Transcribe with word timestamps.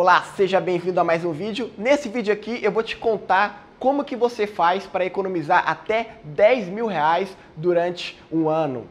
Olá, 0.00 0.22
seja 0.36 0.60
bem-vindo 0.60 1.00
a 1.00 1.02
mais 1.02 1.24
um 1.24 1.32
vídeo. 1.32 1.72
Nesse 1.76 2.08
vídeo 2.08 2.32
aqui 2.32 2.60
eu 2.62 2.70
vou 2.70 2.84
te 2.84 2.96
contar 2.96 3.68
como 3.80 4.04
que 4.04 4.14
você 4.14 4.46
faz 4.46 4.86
para 4.86 5.04
economizar 5.04 5.68
até 5.68 6.18
10 6.22 6.68
mil 6.68 6.86
reais 6.86 7.36
durante 7.56 8.16
um 8.30 8.48
ano. 8.48 8.86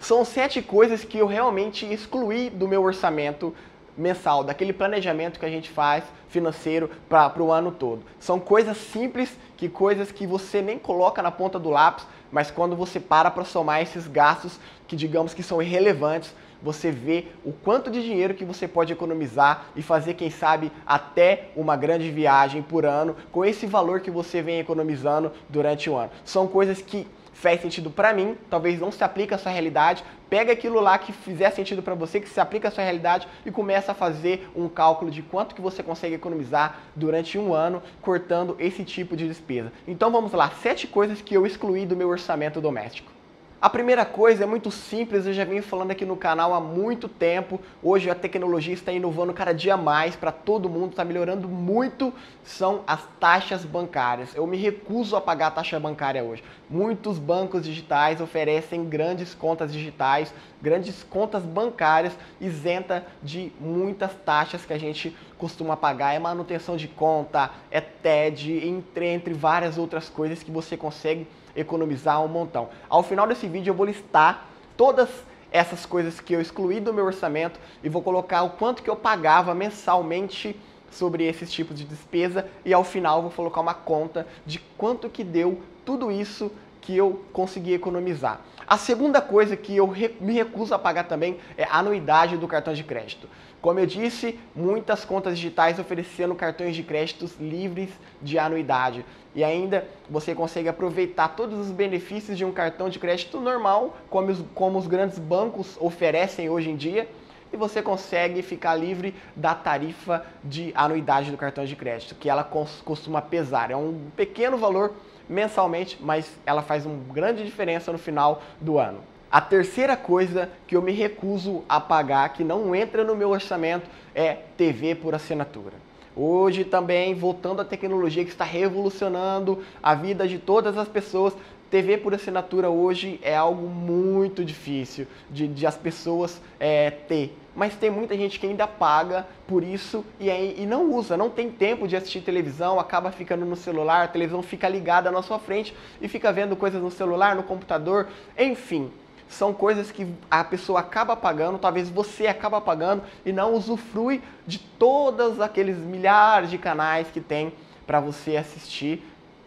São 0.00 0.24
sete 0.24 0.60
coisas 0.60 1.04
que 1.04 1.18
eu 1.18 1.28
realmente 1.28 1.86
excluí 1.86 2.50
do 2.50 2.66
meu 2.66 2.82
orçamento 2.82 3.54
mensal, 3.98 4.44
daquele 4.44 4.72
planejamento 4.72 5.38
que 5.38 5.44
a 5.44 5.50
gente 5.50 5.68
faz 5.68 6.04
financeiro 6.28 6.88
para 7.08 7.42
o 7.42 7.50
ano 7.50 7.72
todo. 7.72 8.02
São 8.20 8.38
coisas 8.38 8.76
simples, 8.76 9.36
que 9.56 9.68
coisas 9.68 10.12
que 10.12 10.26
você 10.26 10.62
nem 10.62 10.78
coloca 10.78 11.20
na 11.20 11.30
ponta 11.30 11.58
do 11.58 11.68
lápis, 11.68 12.06
mas 12.30 12.50
quando 12.50 12.76
você 12.76 13.00
para 13.00 13.30
para 13.30 13.44
somar 13.44 13.82
esses 13.82 14.06
gastos 14.06 14.60
que 14.86 14.94
digamos 14.94 15.34
que 15.34 15.42
são 15.42 15.60
irrelevantes, 15.60 16.34
você 16.62 16.90
vê 16.90 17.26
o 17.44 17.52
quanto 17.52 17.90
de 17.90 18.02
dinheiro 18.02 18.34
que 18.34 18.44
você 18.44 18.66
pode 18.66 18.92
economizar 18.92 19.66
e 19.76 19.82
fazer, 19.82 20.14
quem 20.14 20.30
sabe, 20.30 20.72
até 20.86 21.50
uma 21.56 21.76
grande 21.76 22.10
viagem 22.10 22.62
por 22.62 22.84
ano 22.84 23.16
com 23.30 23.44
esse 23.44 23.66
valor 23.66 24.00
que 24.00 24.10
você 24.10 24.42
vem 24.42 24.58
economizando 24.58 25.32
durante 25.48 25.88
o 25.88 25.96
ano. 25.96 26.10
São 26.24 26.46
coisas 26.46 26.82
que 26.82 27.06
faz 27.40 27.60
sentido 27.60 27.88
para 27.88 28.12
mim, 28.12 28.36
talvez 28.50 28.80
não 28.80 28.90
se 28.90 29.02
aplique 29.04 29.32
à 29.32 29.38
sua 29.38 29.52
realidade, 29.52 30.02
pega 30.28 30.52
aquilo 30.52 30.80
lá 30.80 30.98
que 30.98 31.12
fizer 31.12 31.50
sentido 31.50 31.82
para 31.82 31.94
você, 31.94 32.20
que 32.20 32.28
se 32.28 32.40
aplica 32.40 32.66
à 32.66 32.70
sua 32.70 32.82
realidade 32.82 33.28
e 33.46 33.50
começa 33.50 33.92
a 33.92 33.94
fazer 33.94 34.50
um 34.56 34.68
cálculo 34.68 35.08
de 35.10 35.22
quanto 35.22 35.54
que 35.54 35.60
você 35.60 35.80
consegue 35.80 36.16
economizar 36.16 36.80
durante 36.96 37.38
um 37.38 37.54
ano 37.54 37.80
cortando 38.02 38.56
esse 38.58 38.84
tipo 38.84 39.16
de 39.16 39.28
despesa. 39.28 39.72
Então 39.86 40.10
vamos 40.10 40.32
lá, 40.32 40.50
sete 40.50 40.88
coisas 40.88 41.22
que 41.22 41.34
eu 41.34 41.46
excluí 41.46 41.86
do 41.86 41.96
meu 41.96 42.08
orçamento 42.08 42.60
doméstico. 42.60 43.17
A 43.60 43.68
primeira 43.68 44.04
coisa 44.04 44.44
é 44.44 44.46
muito 44.46 44.70
simples, 44.70 45.26
eu 45.26 45.32
já 45.32 45.44
venho 45.44 45.64
falando 45.64 45.90
aqui 45.90 46.04
no 46.04 46.16
canal 46.16 46.54
há 46.54 46.60
muito 46.60 47.08
tempo. 47.08 47.60
Hoje 47.82 48.08
a 48.08 48.14
tecnologia 48.14 48.72
está 48.72 48.92
inovando 48.92 49.32
cada 49.32 49.52
dia 49.52 49.76
mais 49.76 50.14
para 50.14 50.30
todo 50.30 50.70
mundo, 50.70 50.90
está 50.90 51.04
melhorando 51.04 51.48
muito. 51.48 52.14
São 52.44 52.84
as 52.86 53.04
taxas 53.18 53.64
bancárias. 53.64 54.32
Eu 54.32 54.46
me 54.46 54.56
recuso 54.56 55.16
a 55.16 55.20
pagar 55.20 55.48
a 55.48 55.50
taxa 55.50 55.80
bancária 55.80 56.22
hoje. 56.22 56.44
Muitos 56.70 57.18
bancos 57.18 57.64
digitais 57.64 58.20
oferecem 58.20 58.84
grandes 58.84 59.34
contas 59.34 59.72
digitais, 59.72 60.32
grandes 60.60 61.02
contas 61.02 61.42
bancárias 61.42 62.12
isenta 62.40 63.06
de 63.22 63.52
muitas 63.60 64.12
taxas 64.24 64.64
que 64.64 64.72
a 64.72 64.78
gente 64.78 65.16
costuma 65.36 65.76
pagar. 65.76 66.14
É 66.14 66.18
manutenção 66.18 66.76
de 66.76 66.88
conta, 66.88 67.50
é 67.70 67.80
TED, 67.80 68.66
entre, 68.66 69.06
entre 69.06 69.34
várias 69.34 69.78
outras 69.78 70.08
coisas 70.08 70.42
que 70.42 70.50
você 70.50 70.76
consegue 70.76 71.26
economizar 71.54 72.22
um 72.22 72.28
montão. 72.28 72.68
Ao 72.88 73.02
final 73.02 73.26
desse 73.26 73.46
vídeo 73.46 73.70
eu 73.70 73.74
vou 73.74 73.86
listar 73.86 74.48
todas 74.76 75.08
essas 75.50 75.86
coisas 75.86 76.20
que 76.20 76.34
eu 76.34 76.40
excluí 76.40 76.78
do 76.78 76.92
meu 76.92 77.06
orçamento 77.06 77.58
e 77.82 77.88
vou 77.88 78.02
colocar 78.02 78.42
o 78.42 78.50
quanto 78.50 78.82
que 78.82 78.90
eu 78.90 78.96
pagava 78.96 79.54
mensalmente 79.54 80.54
sobre 80.90 81.24
esses 81.24 81.52
tipos 81.52 81.76
de 81.76 81.84
despesa 81.84 82.48
e 82.64 82.72
ao 82.72 82.84
final 82.84 83.22
vou 83.22 83.30
colocar 83.30 83.60
uma 83.60 83.74
conta 83.74 84.26
de 84.46 84.58
quanto 84.76 85.08
que 85.08 85.24
deu 85.24 85.60
tudo 85.84 86.10
isso 86.10 86.50
que 86.80 86.96
eu 86.96 87.24
consegui 87.32 87.72
economizar. 87.72 88.40
A 88.66 88.76
segunda 88.76 89.20
coisa 89.20 89.56
que 89.56 89.76
eu 89.76 89.86
me 90.20 90.32
recuso 90.34 90.74
a 90.74 90.78
pagar 90.78 91.04
também 91.04 91.38
é 91.56 91.64
a 91.64 91.78
anuidade 91.78 92.36
do 92.36 92.46
cartão 92.46 92.74
de 92.74 92.84
crédito. 92.84 93.28
Como 93.60 93.80
eu 93.80 93.86
disse, 93.86 94.38
muitas 94.54 95.04
contas 95.04 95.36
digitais 95.36 95.78
oferecendo 95.78 96.34
cartões 96.34 96.76
de 96.76 96.82
créditos 96.82 97.36
livres 97.40 97.90
de 98.22 98.38
anuidade. 98.38 99.04
E 99.34 99.42
ainda 99.42 99.86
você 100.08 100.34
consegue 100.34 100.68
aproveitar 100.68 101.28
todos 101.28 101.58
os 101.58 101.70
benefícios 101.70 102.36
de 102.36 102.44
um 102.44 102.52
cartão 102.52 102.88
de 102.88 102.98
crédito 102.98 103.40
normal, 103.40 103.96
como 104.08 104.30
os, 104.30 104.44
como 104.54 104.78
os 104.78 104.86
grandes 104.86 105.18
bancos 105.18 105.76
oferecem 105.80 106.48
hoje 106.48 106.70
em 106.70 106.76
dia 106.76 107.08
e 107.52 107.56
você 107.56 107.82
consegue 107.82 108.42
ficar 108.42 108.74
livre 108.74 109.14
da 109.34 109.54
tarifa 109.54 110.24
de 110.42 110.72
anuidade 110.74 111.30
do 111.30 111.36
cartão 111.36 111.64
de 111.64 111.76
crédito, 111.76 112.14
que 112.14 112.28
ela 112.28 112.44
costuma 112.44 113.22
pesar. 113.22 113.70
É 113.70 113.76
um 113.76 114.10
pequeno 114.16 114.56
valor 114.56 114.92
mensalmente, 115.28 115.98
mas 116.00 116.38
ela 116.46 116.62
faz 116.62 116.86
uma 116.86 116.98
grande 117.12 117.44
diferença 117.44 117.92
no 117.92 117.98
final 117.98 118.42
do 118.60 118.78
ano. 118.78 119.00
A 119.30 119.42
terceira 119.42 119.94
coisa 119.94 120.48
que 120.66 120.74
eu 120.74 120.80
me 120.80 120.92
recuso 120.92 121.62
a 121.68 121.78
pagar, 121.78 122.32
que 122.32 122.42
não 122.42 122.74
entra 122.74 123.04
no 123.04 123.14
meu 123.14 123.28
orçamento, 123.30 123.86
é 124.14 124.38
TV 124.56 124.94
por 124.94 125.14
assinatura. 125.14 125.74
Hoje 126.16 126.64
também, 126.64 127.14
voltando 127.14 127.60
à 127.60 127.64
tecnologia 127.64 128.24
que 128.24 128.30
está 128.30 128.44
revolucionando 128.44 129.62
a 129.82 129.94
vida 129.94 130.26
de 130.26 130.38
todas 130.38 130.76
as 130.76 130.88
pessoas, 130.88 131.34
TV 131.70 131.98
por 131.98 132.14
assinatura 132.14 132.70
hoje 132.70 133.20
é 133.22 133.36
algo 133.36 133.68
muito 133.68 134.44
difícil 134.44 135.06
de, 135.30 135.46
de 135.46 135.66
as 135.66 135.76
pessoas 135.76 136.40
é, 136.58 136.90
ter. 136.90 137.36
Mas 137.54 137.74
tem 137.74 137.90
muita 137.90 138.16
gente 138.16 138.38
que 138.38 138.46
ainda 138.46 138.66
paga 138.66 139.26
por 139.46 139.62
isso 139.62 140.04
e, 140.18 140.28
e 140.28 140.64
não 140.66 140.92
usa, 140.92 141.16
não 141.16 141.28
tem 141.28 141.50
tempo 141.50 141.88
de 141.88 141.96
assistir 141.96 142.20
televisão, 142.20 142.78
acaba 142.78 143.10
ficando 143.10 143.44
no 143.44 143.56
celular, 143.56 144.04
a 144.04 144.08
televisão 144.08 144.42
fica 144.42 144.68
ligada 144.68 145.10
na 145.10 145.22
sua 145.22 145.38
frente 145.38 145.74
e 146.00 146.08
fica 146.08 146.32
vendo 146.32 146.56
coisas 146.56 146.80
no 146.80 146.90
celular, 146.90 147.34
no 147.34 147.42
computador, 147.42 148.08
enfim 148.38 148.90
são 149.28 149.52
coisas 149.52 149.90
que 149.90 150.06
a 150.30 150.42
pessoa 150.42 150.80
acaba 150.80 151.14
pagando, 151.14 151.58
talvez 151.58 151.90
você 151.90 152.26
acaba 152.26 152.60
pagando 152.60 153.02
e 153.24 153.32
não 153.32 153.52
usufrui 153.52 154.22
de 154.46 154.58
todos 154.58 155.38
aqueles 155.38 155.76
milhares 155.76 156.48
de 156.48 156.56
canais 156.56 157.08
que 157.08 157.20
tem 157.20 157.52
para 157.86 158.00
você 158.00 158.36
assistir 158.36 159.02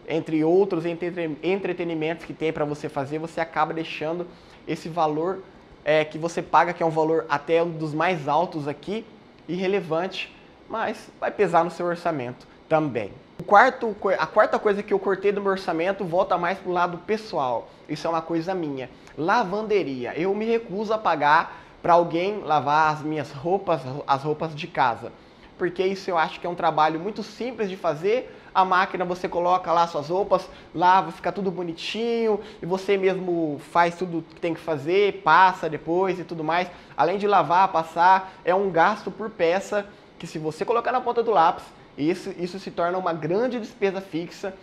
entre 0.08 0.42
outros 0.44 0.84
entretenimentos 0.86 2.24
que 2.24 2.32
tem 2.32 2.52
para 2.52 2.64
você 2.64 2.88
fazer, 2.88 3.18
você 3.18 3.40
acaba 3.40 3.72
deixando 3.72 4.26
esse 4.66 4.88
valor 4.88 5.42
é, 5.84 6.04
que 6.04 6.18
você 6.18 6.42
paga, 6.42 6.72
que 6.72 6.82
é 6.82 6.86
um 6.86 6.90
valor 6.90 7.26
até 7.28 7.62
um 7.62 7.70
dos 7.70 7.94
mais 7.94 8.28
altos 8.28 8.68
aqui, 8.68 9.04
irrelevante, 9.48 10.34
mas 10.68 11.10
vai 11.20 11.30
pesar 11.30 11.64
no 11.64 11.70
seu 11.70 11.86
orçamento 11.86 12.46
também. 12.68 13.12
O 13.38 13.44
quarto, 13.44 13.96
a 14.18 14.26
quarta 14.26 14.58
coisa 14.58 14.82
que 14.82 14.94
eu 14.94 14.98
cortei 14.98 15.32
do 15.32 15.40
meu 15.40 15.50
orçamento 15.50 16.04
volta 16.04 16.38
mais 16.38 16.58
para 16.58 16.70
o 16.70 16.72
lado 16.72 16.98
pessoal. 16.98 17.68
Isso 17.88 18.06
é 18.06 18.10
uma 18.10 18.22
coisa 18.22 18.54
minha. 18.54 18.88
Lavanderia. 19.18 20.14
Eu 20.16 20.32
me 20.34 20.44
recuso 20.44 20.92
a 20.92 20.98
pagar 20.98 21.60
para 21.82 21.94
alguém 21.94 22.40
lavar 22.44 22.94
as 22.94 23.02
minhas 23.02 23.32
roupas, 23.32 23.80
as 24.06 24.22
roupas 24.22 24.54
de 24.54 24.68
casa. 24.68 25.12
Porque 25.58 25.84
isso 25.84 26.08
eu 26.08 26.16
acho 26.16 26.38
que 26.38 26.46
é 26.46 26.50
um 26.50 26.54
trabalho 26.54 27.00
muito 27.00 27.22
simples 27.22 27.68
de 27.68 27.76
fazer, 27.76 28.32
a 28.54 28.64
máquina 28.64 29.04
você 29.04 29.28
coloca 29.28 29.72
lá 29.72 29.86
suas 29.86 30.08
roupas, 30.08 30.48
lava, 30.74 31.12
fica 31.12 31.32
tudo 31.32 31.50
bonitinho 31.50 32.40
e 32.60 32.66
você 32.66 32.96
mesmo 32.96 33.60
faz 33.70 33.94
tudo 33.96 34.24
que 34.34 34.40
tem 34.40 34.54
que 34.54 34.60
fazer, 34.60 35.22
passa 35.22 35.68
depois 35.68 36.18
e 36.18 36.24
tudo 36.24 36.44
mais. 36.44 36.70
Além 36.96 37.18
de 37.18 37.26
lavar, 37.26 37.68
passar, 37.68 38.32
é 38.44 38.54
um 38.54 38.70
gasto 38.70 39.10
por 39.10 39.30
peça 39.30 39.86
que 40.18 40.26
se 40.26 40.38
você 40.38 40.64
colocar 40.64 40.92
na 40.92 41.00
ponta 41.00 41.22
do 41.22 41.30
lápis, 41.30 41.64
isso, 41.96 42.32
isso 42.38 42.58
se 42.58 42.70
torna 42.70 42.98
uma 42.98 43.12
grande 43.12 43.58
despesa 43.58 44.00
fixa. 44.00 44.54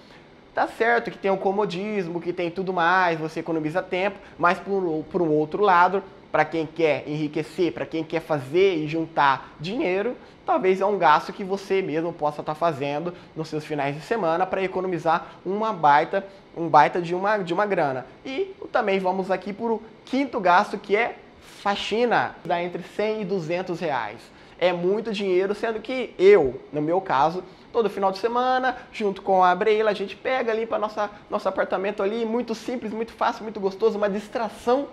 Tá 0.53 0.67
certo 0.67 1.11
que 1.11 1.17
tem 1.17 1.31
o 1.31 1.37
comodismo, 1.37 2.19
que 2.19 2.33
tem 2.33 2.49
tudo 2.49 2.73
mais, 2.73 3.19
você 3.19 3.39
economiza 3.39 3.81
tempo, 3.81 4.19
mas 4.37 4.59
por, 4.59 5.03
por 5.11 5.21
um 5.21 5.29
outro 5.29 5.61
lado, 5.61 6.03
para 6.31 6.45
quem 6.45 6.65
quer 6.65 7.07
enriquecer, 7.07 7.73
para 7.73 7.85
quem 7.85 8.03
quer 8.03 8.21
fazer 8.21 8.75
e 8.75 8.87
juntar 8.87 9.55
dinheiro, 9.59 10.15
talvez 10.45 10.81
é 10.81 10.85
um 10.85 10.97
gasto 10.97 11.33
que 11.33 11.43
você 11.43 11.81
mesmo 11.81 12.13
possa 12.13 12.41
estar 12.41 12.53
tá 12.53 12.59
fazendo 12.59 13.13
nos 13.35 13.47
seus 13.47 13.65
finais 13.65 13.95
de 13.95 14.01
semana 14.01 14.45
para 14.45 14.63
economizar 14.63 15.35
uma 15.45 15.73
baita, 15.73 16.25
um 16.55 16.67
baita 16.67 17.01
de 17.01 17.15
uma, 17.15 17.37
de 17.37 17.53
uma 17.53 17.65
grana. 17.65 18.05
E 18.25 18.55
também 18.71 18.99
vamos 18.99 19.31
aqui 19.31 19.53
para 19.53 19.65
o 19.65 19.81
quinto 20.05 20.39
gasto 20.39 20.77
que 20.77 20.95
é 20.95 21.15
faxina, 21.61 22.35
dá 22.45 22.61
entre 22.61 22.83
100 22.83 23.21
e 23.21 23.25
200 23.25 23.79
reais. 23.79 24.19
É 24.57 24.73
muito 24.73 25.11
dinheiro, 25.11 25.55
sendo 25.55 25.79
que 25.79 26.13
eu, 26.19 26.61
no 26.71 26.81
meu 26.81 26.99
caso, 26.99 27.43
todo 27.71 27.89
final 27.89 28.11
de 28.11 28.17
semana, 28.17 28.75
junto 28.91 29.21
com 29.21 29.43
a 29.43 29.55
Breila, 29.55 29.91
a 29.91 29.93
gente 29.93 30.15
pega 30.15 30.51
ali 30.51 30.65
para 30.65 30.77
nossa 30.77 31.09
nosso 31.29 31.47
apartamento 31.47 32.03
ali, 32.03 32.25
muito 32.25 32.53
simples, 32.53 32.91
muito 32.91 33.13
fácil, 33.13 33.43
muito 33.43 33.59
gostoso, 33.59 33.97
uma 33.97 34.09
distração 34.09 34.87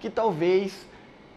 que 0.00 0.10
talvez 0.10 0.86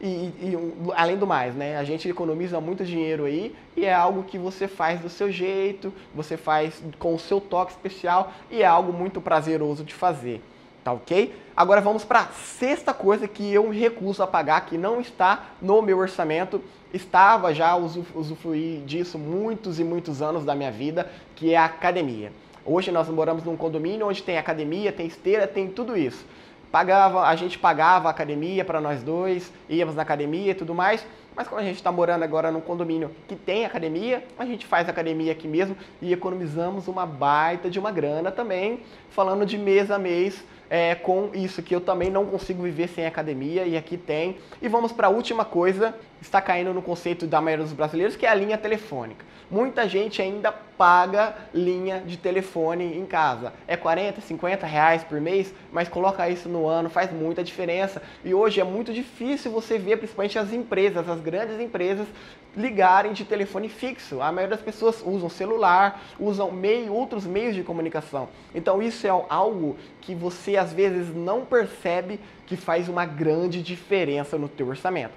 e, 0.01 0.05
e, 0.07 0.57
além 0.95 1.17
do 1.17 1.27
mais, 1.27 1.53
né? 1.53 1.77
A 1.77 1.83
gente 1.83 2.07
economiza 2.07 2.61
muito 2.61 2.85
dinheiro 2.85 3.25
aí 3.25 3.53
e 3.75 3.85
é 3.85 3.94
algo 3.94 4.23
que 4.23 4.38
você 4.38 4.67
faz 4.67 5.01
do 5.01 5.09
seu 5.09 5.29
jeito, 5.29 5.94
você 6.15 6.38
faz 6.38 6.81
com 6.97 7.13
o 7.13 7.19
seu 7.19 7.41
toque 7.41 7.71
especial 7.71 8.31
e 8.50 8.61
é 8.61 8.65
algo 8.65 8.94
muito 8.94 9.19
prazeroso 9.19 9.83
de 9.83 9.94
fazer, 9.94 10.41
tá 10.85 10.94
ok? 10.94 11.35
Agora 11.56 11.81
vamos 11.81 12.06
para 12.06 12.21
a 12.21 12.27
sexta 12.27 12.94
coisa 12.94 13.27
que 13.27 13.53
eu 13.53 13.67
me 13.67 13.77
recuso 13.77 14.23
a 14.23 14.27
pagar, 14.27 14.65
que 14.65 14.77
não 14.77 15.01
está 15.01 15.47
no 15.62 15.81
meu 15.81 15.97
orçamento, 15.97 16.62
estava 16.94 17.53
já 17.53 17.75
usufruir 17.75 18.79
disso 18.85 19.19
muitos 19.19 19.79
e 19.79 19.83
muitos 19.83 20.21
anos 20.21 20.45
da 20.45 20.55
minha 20.55 20.71
vida, 20.71 21.12
que 21.35 21.53
é 21.53 21.57
a 21.57 21.65
academia. 21.65 22.31
Hoje 22.65 22.91
nós 22.91 23.09
moramos 23.09 23.44
num 23.44 23.57
condomínio 23.57 24.07
onde 24.07 24.23
tem 24.23 24.38
academia, 24.38 24.91
tem 24.94 25.07
esteira, 25.07 25.45
tem 25.45 25.67
tudo 25.67 25.97
isso. 25.97 26.25
Pagava, 26.71 27.24
a 27.24 27.36
gente 27.36 27.57
pagava 27.57 28.07
a 28.07 28.12
academia 28.12 28.63
para 28.63 28.80
nós 28.80 29.01
dois, 29.01 29.51
íamos 29.68 29.95
na 29.95 30.04
academia 30.04 30.51
e 30.51 30.56
tudo 30.56 30.75
mais. 30.75 31.06
Mas 31.35 31.47
como 31.47 31.61
a 31.61 31.63
gente 31.63 31.75
está 31.75 31.91
morando 31.91 32.23
agora 32.23 32.51
num 32.51 32.61
condomínio 32.61 33.11
que 33.27 33.35
tem 33.35 33.65
academia, 33.65 34.23
a 34.37 34.45
gente 34.45 34.65
faz 34.65 34.89
academia 34.89 35.31
aqui 35.31 35.47
mesmo 35.47 35.75
e 36.01 36.11
economizamos 36.11 36.87
uma 36.87 37.05
baita 37.05 37.69
de 37.69 37.79
uma 37.79 37.91
grana 37.91 38.31
também, 38.31 38.81
falando 39.09 39.45
de 39.45 39.57
mês 39.57 39.89
a 39.89 39.97
mês 39.97 40.43
é, 40.69 40.93
com 40.93 41.31
isso, 41.33 41.63
que 41.63 41.73
eu 41.73 41.81
também 41.81 42.11
não 42.11 42.25
consigo 42.25 42.61
viver 42.61 42.87
sem 42.89 43.05
academia 43.05 43.65
e 43.65 43.75
aqui 43.75 43.97
tem. 43.97 44.37
E 44.61 44.67
vamos 44.67 44.91
para 44.91 45.07
a 45.07 45.09
última 45.09 45.43
coisa, 45.43 45.95
está 46.21 46.41
caindo 46.41 46.73
no 46.73 46.81
conceito 46.81 47.25
da 47.25 47.41
maioria 47.41 47.65
dos 47.65 47.73
brasileiros, 47.73 48.15
que 48.15 48.25
é 48.25 48.29
a 48.29 48.35
linha 48.35 48.57
telefônica. 48.57 49.25
Muita 49.49 49.89
gente 49.89 50.21
ainda 50.21 50.51
paga 50.51 51.35
linha 51.51 52.03
de 52.05 52.17
telefone 52.17 52.97
em 52.97 53.05
casa. 53.05 53.51
É 53.67 53.75
40, 53.75 54.21
50 54.21 54.67
reais 54.67 55.03
por 55.03 55.19
mês, 55.19 55.53
mas 55.71 55.89
coloca 55.89 56.29
isso 56.29 56.47
no 56.47 56.67
ano, 56.67 56.87
faz 56.87 57.11
muita 57.11 57.43
diferença. 57.43 58.01
E 58.23 58.31
hoje 58.31 58.61
é 58.61 58.63
muito 58.63 58.93
difícil 58.93 59.51
você 59.51 59.79
ver, 59.79 59.97
principalmente 59.97 60.37
as 60.37 60.53
empresas, 60.53 61.09
as 61.09 61.19
grandes 61.19 61.60
empresas, 61.60 62.07
ligarem 62.56 63.13
de 63.13 63.24
telefone 63.24 63.69
fixo. 63.69 64.21
A 64.21 64.31
maioria 64.31 64.56
das 64.56 64.66
pessoas 64.66 65.04
usam 65.06 65.30
celular, 65.30 66.01
usam 66.19 66.51
meio, 66.51 66.94
outros 66.94 67.25
meios 67.25 67.56
de 67.56 67.63
comunicação. 67.63 68.27
Então 68.54 68.81
isso 68.81 69.06
é 69.06 69.10
algo 69.30 69.77
que 70.01 70.16
você 70.16 70.57
às 70.57 70.74
vezes 70.74 71.13
não 71.16 71.45
percebe 71.45 72.19
que 72.45 72.56
faz 72.56 72.89
uma 72.89 73.06
grande 73.06 73.62
diferença 73.62 74.38
no 74.38 74.50
teu 74.50 74.68
orçamento. 74.68 75.13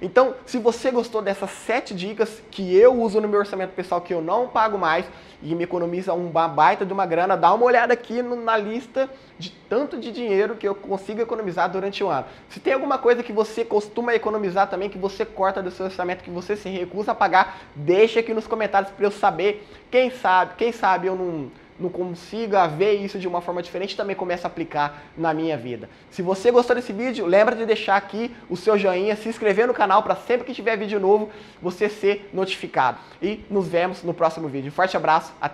Então, 0.00 0.34
se 0.46 0.58
você 0.58 0.92
gostou 0.92 1.20
dessas 1.20 1.50
sete 1.50 1.92
dicas 1.92 2.40
que 2.52 2.76
eu 2.76 2.94
uso 2.94 3.20
no 3.20 3.26
meu 3.26 3.40
orçamento 3.40 3.72
pessoal, 3.72 4.00
que 4.00 4.14
eu 4.14 4.22
não 4.22 4.46
pago 4.46 4.78
mais 4.78 5.04
e 5.42 5.54
me 5.56 5.64
economiza 5.64 6.12
uma 6.12 6.46
baita 6.46 6.86
de 6.86 6.92
uma 6.92 7.04
grana, 7.04 7.36
dá 7.36 7.52
uma 7.52 7.64
olhada 7.64 7.92
aqui 7.92 8.22
no, 8.22 8.36
na 8.36 8.56
lista 8.56 9.10
de 9.36 9.50
tanto 9.68 9.98
de 9.98 10.12
dinheiro 10.12 10.54
que 10.54 10.68
eu 10.68 10.74
consigo 10.74 11.20
economizar 11.20 11.68
durante 11.68 12.04
o 12.04 12.08
ano. 12.08 12.26
Se 12.48 12.60
tem 12.60 12.72
alguma 12.72 12.96
coisa 12.96 13.24
que 13.24 13.32
você 13.32 13.64
costuma 13.64 14.14
economizar 14.14 14.68
também, 14.68 14.88
que 14.88 14.98
você 14.98 15.24
corta 15.24 15.60
do 15.60 15.70
seu 15.70 15.86
orçamento, 15.86 16.22
que 16.22 16.30
você 16.30 16.54
se 16.54 16.68
recusa 16.68 17.10
a 17.10 17.14
pagar, 17.14 17.58
deixa 17.74 18.20
aqui 18.20 18.32
nos 18.32 18.46
comentários 18.46 18.92
para 18.92 19.04
eu 19.04 19.10
saber. 19.10 19.66
Quem 19.90 20.10
sabe, 20.12 20.52
quem 20.56 20.70
sabe 20.70 21.08
eu 21.08 21.16
não 21.16 21.50
não 21.78 21.88
consiga 21.88 22.66
ver 22.66 22.94
isso 22.94 23.18
de 23.18 23.28
uma 23.28 23.40
forma 23.40 23.62
diferente, 23.62 23.96
também 23.96 24.16
começa 24.16 24.46
a 24.46 24.50
aplicar 24.50 25.02
na 25.16 25.32
minha 25.32 25.56
vida. 25.56 25.88
Se 26.10 26.22
você 26.22 26.50
gostou 26.50 26.74
desse 26.74 26.92
vídeo, 26.92 27.26
lembra 27.26 27.54
de 27.54 27.64
deixar 27.64 27.96
aqui 27.96 28.34
o 28.48 28.56
seu 28.56 28.76
joinha, 28.76 29.14
se 29.16 29.28
inscrever 29.28 29.66
no 29.66 29.74
canal 29.74 30.02
para 30.02 30.16
sempre 30.16 30.46
que 30.46 30.54
tiver 30.54 30.76
vídeo 30.76 30.98
novo, 30.98 31.30
você 31.62 31.88
ser 31.88 32.28
notificado. 32.32 32.98
E 33.22 33.44
nos 33.50 33.68
vemos 33.68 34.02
no 34.02 34.12
próximo 34.12 34.48
vídeo. 34.48 34.72
Forte 34.72 34.96
abraço, 34.96 35.32
até 35.40 35.46